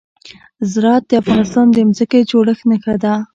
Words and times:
زراعت 0.71 1.03
د 1.07 1.11
افغانستان 1.21 1.65
د 1.71 1.77
ځمکې 1.97 2.19
د 2.23 2.27
جوړښت 2.29 2.63
نښه 2.69 2.95
ده. 3.03 3.13